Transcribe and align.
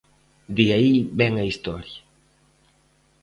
De 0.57 0.65
aí 0.77 0.93
ben 1.19 1.33
a 1.41 1.47
historia. 1.49 1.99